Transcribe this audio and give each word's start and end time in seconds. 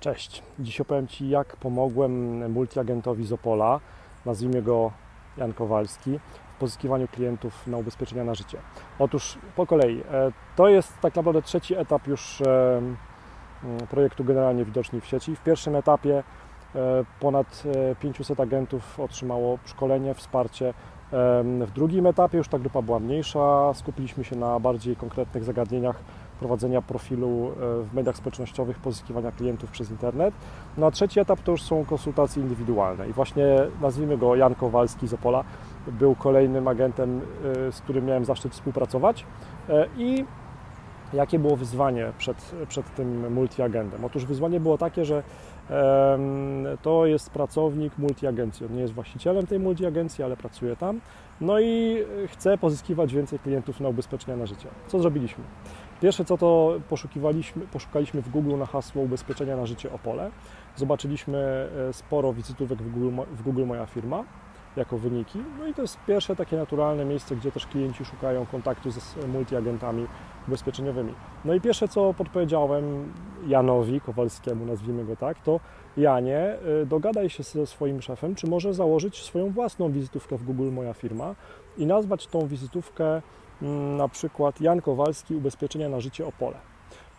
Cześć. 0.00 0.42
Dziś 0.58 0.80
opowiem 0.80 1.08
Ci, 1.08 1.28
jak 1.28 1.56
pomogłem 1.56 2.52
multiagentowi 2.52 3.26
z 3.26 3.32
Opola, 3.32 3.80
nazwijmy 4.26 4.62
go 4.62 4.92
Jan 5.36 5.52
Kowalski, 5.52 6.18
w 6.56 6.58
pozyskiwaniu 6.60 7.08
klientów 7.08 7.66
na 7.66 7.76
ubezpieczenia 7.76 8.24
na 8.24 8.34
życie. 8.34 8.58
Otóż 8.98 9.38
po 9.56 9.66
kolei. 9.66 10.00
E, 10.00 10.32
to 10.56 10.68
jest 10.68 11.00
tak 11.00 11.16
naprawdę 11.16 11.42
trzeci 11.42 11.74
etap 11.74 12.06
już 12.06 12.40
e, 12.40 12.80
projektu 13.90 14.24
generalnie 14.24 14.64
widoczni 14.64 15.00
w 15.00 15.06
sieci. 15.06 15.36
W 15.36 15.42
pierwszym 15.42 15.76
etapie 15.76 16.22
e, 16.74 17.04
ponad 17.20 17.62
500 18.00 18.40
agentów 18.40 19.00
otrzymało 19.00 19.58
szkolenie, 19.64 20.14
wsparcie. 20.14 20.74
W 21.12 21.70
drugim 21.74 22.06
etapie 22.06 22.38
już 22.38 22.48
ta 22.48 22.58
grupa 22.58 22.82
była 22.82 23.00
mniejsza, 23.00 23.74
skupiliśmy 23.74 24.24
się 24.24 24.36
na 24.36 24.60
bardziej 24.60 24.96
konkretnych 24.96 25.44
zagadnieniach 25.44 26.02
prowadzenia 26.40 26.82
profilu 26.82 27.28
e, 27.28 27.82
w 27.82 27.94
mediach 27.94 28.16
społecznościowych, 28.16 28.78
pozyskiwania 28.78 29.32
klientów 29.32 29.70
przez 29.70 29.90
internet. 29.90 30.34
No 30.78 30.86
a 30.86 30.90
trzeci 30.90 31.20
etap 31.20 31.40
to 31.40 31.52
już 31.52 31.62
są 31.62 31.84
konsultacje 31.84 32.42
indywidualne. 32.42 33.08
I 33.08 33.12
właśnie 33.12 33.44
nazwijmy 33.80 34.18
go 34.18 34.36
Jan 34.36 34.54
Kowalski 34.54 35.08
z 35.08 35.14
Opola, 35.14 35.44
był 35.86 36.14
kolejnym 36.14 36.68
agentem, 36.68 37.20
e, 37.68 37.72
z 37.72 37.80
którym 37.80 38.04
miałem 38.04 38.24
zaszczyt 38.24 38.52
współpracować. 38.52 39.26
E, 39.68 39.86
i 39.96 40.24
jakie 41.12 41.38
było 41.38 41.56
wyzwanie 41.56 42.12
przed, 42.18 42.54
przed 42.68 42.94
tym 42.94 43.32
multiagentem? 43.32 44.04
Otóż 44.04 44.26
wyzwanie 44.26 44.60
było 44.60 44.78
takie, 44.78 45.04
że 45.04 45.22
to 46.82 47.06
jest 47.06 47.30
pracownik 47.30 47.98
multiagencji. 47.98 48.66
On 48.66 48.74
nie 48.74 48.80
jest 48.80 48.94
właścicielem 48.94 49.46
tej 49.46 49.58
multiagencji, 49.58 50.24
ale 50.24 50.36
pracuje 50.36 50.76
tam. 50.76 51.00
No 51.40 51.60
i 51.60 51.96
chce 52.28 52.58
pozyskiwać 52.58 53.14
więcej 53.14 53.38
klientów 53.38 53.80
na 53.80 53.88
ubezpieczenia 53.88 54.36
na 54.36 54.46
życie. 54.46 54.68
Co 54.88 55.00
zrobiliśmy? 55.00 55.44
Pierwsze 56.00 56.24
co 56.24 56.38
to 56.38 56.80
poszukiwaliśmy, 56.88 57.66
poszukaliśmy 57.66 58.22
w 58.22 58.28
Google 58.28 58.56
na 58.58 58.66
hasło 58.66 59.02
ubezpieczenia 59.02 59.56
na 59.56 59.66
życie 59.66 59.92
Opole. 59.92 60.30
Zobaczyliśmy 60.76 61.68
e, 61.88 61.92
sporo 61.92 62.32
wizytówek 62.32 62.82
w 62.82 62.90
Google, 62.90 63.22
w 63.32 63.42
Google 63.42 63.64
Moja 63.64 63.86
Firma 63.86 64.24
jako 64.76 64.98
wyniki. 64.98 65.38
No 65.58 65.66
i 65.66 65.74
to 65.74 65.82
jest 65.82 65.98
pierwsze 66.06 66.36
takie 66.36 66.56
naturalne 66.56 67.04
miejsce, 67.04 67.36
gdzie 67.36 67.52
też 67.52 67.66
klienci 67.66 68.04
szukają 68.04 68.46
kontaktu 68.46 68.90
z 68.90 69.16
multiagentami 69.28 70.06
ubezpieczeniowymi. 70.48 71.14
No 71.44 71.54
i 71.54 71.60
pierwsze, 71.60 71.88
co 71.88 72.14
podpowiedziałem 72.14 73.12
Janowi 73.46 74.00
Kowalskiemu, 74.00 74.66
nazwijmy 74.66 75.04
go 75.04 75.16
tak, 75.16 75.42
to 75.42 75.60
Janie, 75.96 76.56
y, 76.82 76.86
dogadaj 76.86 77.30
się 77.30 77.42
ze 77.42 77.66
swoim 77.66 78.02
szefem, 78.02 78.34
czy 78.34 78.46
może 78.46 78.74
założyć 78.74 79.22
swoją 79.22 79.50
własną 79.50 79.92
wizytówkę 79.92 80.36
w 80.36 80.44
Google 80.44 80.70
Moja 80.70 80.94
Firma 80.94 81.34
i 81.78 81.86
nazwać 81.86 82.26
tą 82.26 82.46
wizytówkę 82.46 83.22
mm, 83.62 83.96
na 83.96 84.08
przykład 84.08 84.60
Jan 84.60 84.80
Kowalski 84.80 85.34
Ubezpieczenia 85.34 85.88
na 85.88 86.00
życie 86.00 86.26
Opole. 86.26 86.56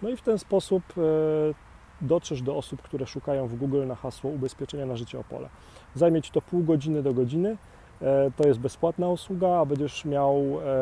No 0.02 0.10
i 0.10 0.18
w 0.18 0.22
ten 0.22 0.40
sposób 0.40 0.84
y, 0.98 1.71
dotrzesz 2.02 2.42
do 2.42 2.56
osób, 2.56 2.82
które 2.82 3.08
szukają 3.08 3.48
w 3.48 3.56
Google 3.56 3.88
na 3.88 3.96
hasło 3.96 4.32
ubezpieczenia 4.32 4.86
na 4.86 4.96
życie 4.96 5.20
Opole. 5.20 5.50
Zajmie 5.96 6.22
Ci 6.22 6.32
to 6.32 6.42
pół 6.42 6.64
godziny 6.64 7.04
do 7.04 7.14
godziny. 7.14 7.58
E, 8.02 8.32
to 8.38 8.48
jest 8.48 8.60
bezpłatna 8.60 9.10
usługa, 9.10 9.60
a 9.60 9.66
będziesz 9.66 10.06
miał 10.06 10.36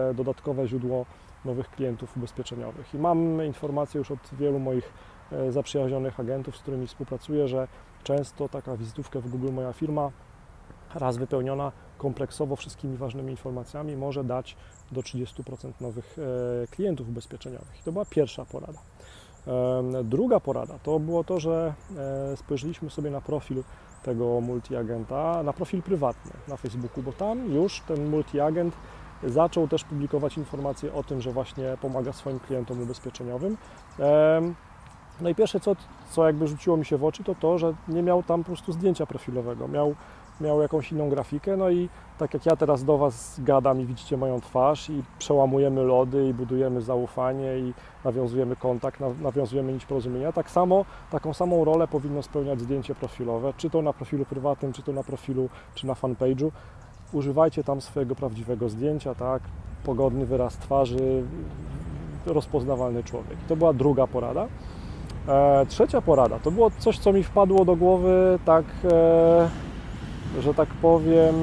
e, 0.10 0.14
dodatkowe 0.14 0.68
źródło 0.68 1.06
nowych 1.46 1.70
klientów 1.70 2.18
ubezpieczeniowych. 2.18 2.94
I 2.94 2.98
mam 2.98 3.46
informacje 3.46 3.98
już 3.98 4.12
od 4.12 4.20
wielu 4.34 4.60
moich 4.60 4.94
e, 5.32 5.52
zaprzyjaźnionych 5.52 6.20
agentów, 6.20 6.58
z 6.58 6.62
którymi 6.62 6.88
współpracuję, 6.88 7.48
że 7.48 7.68
często 8.04 8.50
taka 8.50 8.78
wizytówka 8.78 9.20
w 9.20 9.30
Google 9.30 9.52
Moja 9.54 9.74
Firma, 9.74 10.12
raz 10.96 11.18
wypełniona 11.18 11.72
kompleksowo 11.98 12.56
wszystkimi 12.56 12.98
ważnymi 12.98 13.32
informacjami, 13.32 13.98
może 13.98 14.24
dać 14.24 14.58
do 14.92 15.02
30% 15.02 15.72
nowych 15.82 16.18
klientów 16.72 17.10
ubezpieczeniowych. 17.10 17.80
I 17.80 17.84
to 17.84 17.92
była 17.92 18.06
pierwsza 18.06 18.46
porada. 18.46 18.80
Druga 20.04 20.40
porada 20.40 20.80
to 20.84 21.00
było 21.00 21.24
to, 21.24 21.40
że 21.40 21.74
spojrzeliśmy 22.36 22.90
sobie 22.90 23.12
na 23.12 23.22
profil 23.22 23.64
tego 24.04 24.42
multiagenta 24.42 25.44
na 25.44 25.54
profil 25.54 25.82
prywatny 25.82 26.32
na 26.48 26.58
Facebooku, 26.58 27.04
bo 27.04 27.12
tam 27.12 27.54
już 27.54 27.82
ten 27.82 28.10
multiagent 28.10 28.76
zaczął 29.24 29.68
też 29.68 29.84
publikować 29.84 30.38
informacje 30.38 30.94
o 30.94 31.04
tym, 31.04 31.22
że 31.22 31.32
właśnie 31.32 31.78
pomaga 31.82 32.14
swoim 32.14 32.40
klientom 32.40 32.82
ubezpieczeniowym. 32.82 33.58
No 35.22 35.30
i 35.30 35.36
pierwsze, 35.36 35.60
co, 35.60 35.76
co 36.12 36.26
jakby 36.26 36.48
rzuciło 36.48 36.78
mi 36.78 36.86
się 36.86 36.98
w 36.98 37.06
oczy, 37.06 37.24
to 37.24 37.36
to, 37.36 37.58
że 37.58 37.74
nie 37.88 38.04
miał 38.04 38.24
tam 38.24 38.44
po 38.44 38.48
prostu 38.48 38.72
zdjęcia 38.72 39.06
profilowego. 39.06 39.68
Miał 39.68 39.96
miał 40.42 40.62
jakąś 40.62 40.92
inną 40.92 41.10
grafikę, 41.10 41.58
no 41.58 41.70
i 41.70 41.90
tak 42.18 42.34
jak 42.34 42.46
ja 42.46 42.56
teraz 42.56 42.84
do 42.84 42.98
Was 42.98 43.40
gadam 43.40 43.82
i 43.82 43.86
widzicie 43.86 44.18
moją 44.18 44.42
twarz 44.42 44.90
i 44.90 45.04
przełamujemy 45.20 45.84
lody 45.84 46.28
i 46.28 46.34
budujemy 46.34 46.82
zaufanie 46.82 47.60
i 47.60 47.74
nawiązujemy 48.06 48.56
kontakt, 48.56 49.00
nawiązujemy 49.22 49.74
nić 49.74 49.86
porozumienia, 49.86 50.32
tak 50.32 50.52
samo, 50.52 50.86
taką 51.12 51.34
samą 51.34 51.66
rolę 51.66 51.88
powinno 51.88 52.24
spełniać 52.24 52.62
zdjęcie 52.62 52.96
profilowe, 52.96 53.54
czy 53.58 53.70
to 53.70 53.82
na 53.82 53.94
profilu 53.94 54.26
prywatnym, 54.26 54.74
czy 54.74 54.84
to 54.84 54.92
na 54.92 55.04
profilu, 55.04 55.50
czy 55.76 55.88
na 55.88 55.94
fanpage'u. 55.94 56.52
Używajcie 57.14 57.64
tam 57.64 57.82
swojego 57.82 58.16
prawdziwego 58.16 58.70
zdjęcia, 58.70 59.16
tak, 59.16 59.42
pogodny 59.84 60.26
wyraz 60.26 60.58
twarzy, 60.58 61.24
rozpoznawalny 62.26 63.04
człowiek. 63.04 63.38
To 63.48 63.56
była 63.56 63.74
druga 63.74 64.08
porada. 64.08 64.48
E, 65.28 65.66
trzecia 65.66 66.02
porada 66.02 66.40
to 66.40 66.52
było 66.52 66.72
coś, 66.80 67.00
co 67.00 67.14
mi 67.14 67.24
wpadło 67.24 67.66
do 67.66 67.76
głowy 67.76 68.40
tak... 68.46 68.66
E, 68.92 69.70
że 70.42 70.54
tak 70.54 70.70
powiem, 70.70 71.36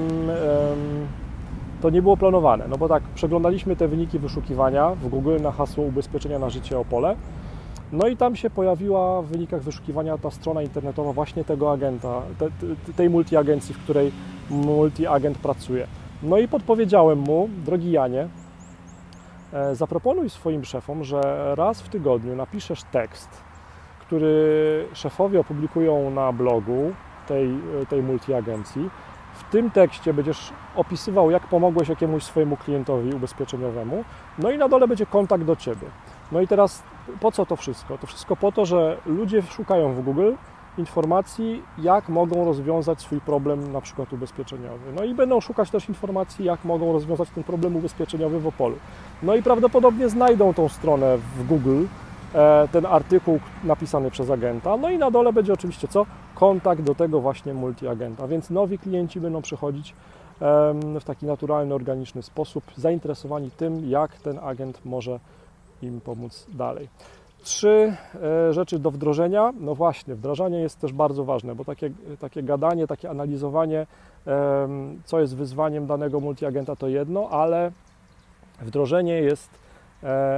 to 1.82 1.90
nie 1.90 2.02
było 2.02 2.16
planowane. 2.16 2.68
No 2.68 2.76
bo 2.76 2.88
tak, 2.88 3.02
przeglądaliśmy 3.02 3.76
te 3.76 3.88
wyniki 3.88 4.18
wyszukiwania 4.18 4.94
w 4.94 5.08
Google 5.08 5.36
na 5.42 5.52
hasło 5.52 5.84
ubezpieczenia 5.84 6.38
na 6.38 6.50
życie 6.50 6.78
Opole. 6.78 7.16
No 7.92 8.08
i 8.08 8.16
tam 8.16 8.36
się 8.36 8.50
pojawiła 8.50 9.22
w 9.22 9.26
wynikach 9.26 9.62
wyszukiwania 9.62 10.18
ta 10.18 10.30
strona 10.30 10.62
internetowa 10.62 11.12
właśnie 11.12 11.44
tego 11.44 11.72
agenta, 11.72 12.22
te, 12.38 12.48
tej 12.96 13.10
multiagencji, 13.10 13.74
w 13.74 13.78
której 13.78 14.12
multiagent 14.50 15.38
pracuje. 15.38 15.86
No 16.22 16.38
i 16.38 16.48
podpowiedziałem 16.48 17.18
mu, 17.18 17.48
drogi 17.64 17.90
Janie, 17.90 18.28
e, 19.52 19.74
zaproponuj 19.74 20.30
swoim 20.30 20.64
szefom, 20.64 21.04
że 21.04 21.54
raz 21.56 21.82
w 21.82 21.88
tygodniu 21.88 22.36
napiszesz 22.36 22.82
tekst, 22.82 23.28
który 24.06 24.88
szefowie 24.92 25.40
opublikują 25.40 26.10
na 26.10 26.32
blogu, 26.32 26.92
tej, 27.28 27.50
tej 27.88 28.02
multiagencji. 28.02 28.90
W 29.34 29.50
tym 29.50 29.70
tekście 29.70 30.14
będziesz 30.14 30.52
opisywał, 30.76 31.30
jak 31.30 31.46
pomogłeś 31.46 31.88
jakiemuś 31.88 32.22
swojemu 32.22 32.56
klientowi 32.56 33.14
ubezpieczeniowemu, 33.14 34.04
no 34.38 34.50
i 34.50 34.58
na 34.58 34.68
dole 34.68 34.88
będzie 34.88 35.06
kontakt 35.06 35.44
do 35.44 35.56
Ciebie. 35.56 35.86
No 36.32 36.40
i 36.40 36.48
teraz 36.48 36.82
po 37.20 37.32
co 37.32 37.46
to 37.46 37.56
wszystko? 37.56 37.98
To 37.98 38.06
wszystko 38.06 38.36
po 38.36 38.52
to, 38.52 38.66
że 38.66 38.96
ludzie 39.06 39.42
szukają 39.42 39.92
w 39.92 40.02
Google 40.02 40.32
informacji, 40.78 41.62
jak 41.78 42.08
mogą 42.08 42.44
rozwiązać 42.44 43.00
swój 43.00 43.20
problem 43.20 43.72
na 43.72 43.80
przykład 43.80 44.12
ubezpieczeniowy. 44.12 44.92
No 44.96 45.04
i 45.04 45.14
będą 45.14 45.40
szukać 45.40 45.70
też 45.70 45.88
informacji, 45.88 46.44
jak 46.44 46.64
mogą 46.64 46.92
rozwiązać 46.92 47.30
ten 47.30 47.44
problem 47.44 47.76
ubezpieczeniowy 47.76 48.40
w 48.40 48.46
Opolu. 48.46 48.76
No 49.22 49.34
i 49.34 49.42
prawdopodobnie 49.42 50.08
znajdą 50.08 50.54
tą 50.54 50.68
stronę 50.68 51.18
w 51.18 51.46
Google, 51.46 51.84
ten 52.72 52.86
artykuł 52.86 53.40
napisany 53.64 54.10
przez 54.10 54.30
agenta. 54.30 54.76
No 54.76 54.90
i 54.90 54.98
na 54.98 55.10
dole 55.10 55.32
będzie 55.32 55.52
oczywiście 55.52 55.88
co? 55.88 56.06
Kontakt 56.34 56.82
do 56.82 56.94
tego 56.94 57.20
właśnie 57.20 57.54
multiagenta. 57.54 58.28
Więc 58.28 58.50
nowi 58.50 58.78
klienci 58.78 59.20
będą 59.20 59.42
przychodzić 59.42 59.94
w 61.00 61.04
taki 61.04 61.26
naturalny, 61.26 61.74
organiczny 61.74 62.22
sposób, 62.22 62.64
zainteresowani 62.76 63.50
tym, 63.50 63.90
jak 63.90 64.16
ten 64.18 64.38
agent 64.38 64.80
może 64.84 65.20
im 65.82 66.00
pomóc 66.00 66.46
dalej. 66.48 66.88
Trzy 67.42 67.96
e, 68.48 68.52
rzeczy 68.52 68.78
do 68.78 68.90
wdrożenia. 68.90 69.52
No 69.60 69.74
właśnie, 69.74 70.14
wdrażanie 70.14 70.60
jest 70.60 70.80
też 70.80 70.92
bardzo 70.92 71.24
ważne, 71.24 71.54
bo 71.54 71.64
takie, 71.64 71.90
takie 72.20 72.42
gadanie, 72.42 72.86
takie 72.86 73.10
analizowanie, 73.10 73.86
co 75.04 75.20
jest 75.20 75.36
wyzwaniem 75.36 75.86
danego 75.86 76.20
multiagenta, 76.20 76.76
to 76.76 76.88
jedno, 76.88 77.28
ale 77.28 77.72
wdrożenie 78.60 79.12
jest 79.12 79.50
E, 79.50 79.65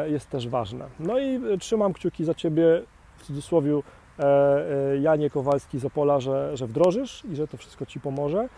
jest 0.06 0.30
też 0.30 0.48
ważne. 0.48 0.86
No 1.00 1.18
i 1.18 1.52
e, 1.54 1.58
trzymam 1.58 1.92
kciuki 1.92 2.24
za 2.24 2.34
Ciebie, 2.34 2.82
w 3.16 3.22
cudzysłowie 3.22 3.72
e, 4.18 4.98
Janie 5.00 5.30
Kowalski 5.30 5.78
z 5.78 5.84
Opola, 5.84 6.20
że, 6.20 6.56
że 6.56 6.66
wdrożysz 6.66 7.22
i 7.32 7.36
że 7.36 7.48
to 7.48 7.56
wszystko 7.56 7.86
Ci 7.86 8.00
pomoże. 8.00 8.48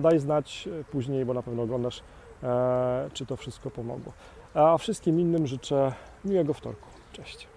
Daj 0.00 0.18
znać 0.18 0.68
później, 0.90 1.24
bo 1.24 1.34
na 1.34 1.42
pewno 1.42 1.62
oglądasz, 1.62 2.02
czy 3.12 3.26
to 3.26 3.36
wszystko 3.36 3.70
pomogło. 3.70 4.12
A 4.54 4.78
wszystkim 4.78 5.20
innym 5.20 5.46
życzę 5.46 5.92
miłego 6.24 6.54
wtorku. 6.54 6.88
Cześć. 7.12 7.48